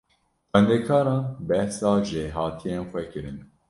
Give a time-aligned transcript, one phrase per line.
[0.49, 3.37] Xwendekaran behsa jêhatiyên xwe kirin.